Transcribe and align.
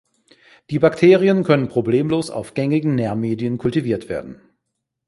Die 0.71 0.79
Bakterien 0.79 1.43
können 1.43 1.67
problemlos 1.67 2.31
auf 2.31 2.55
gängigen 2.55 2.95
Nährmedien 2.95 3.59
kultiviert 3.59 4.09
werden. 4.09 4.41